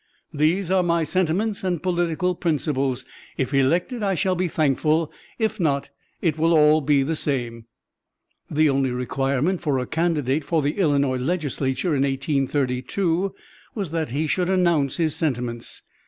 [0.33, 3.05] These are my sentiments and political principles.
[3.37, 5.89] If elected, I shall be thankful; if not,
[6.23, 7.65] it will be all the same.'"
[8.49, 13.35] The only requirement for a candidate for the Illinois Legislature in 1832
[13.75, 15.83] was that he should announce his "sentiments."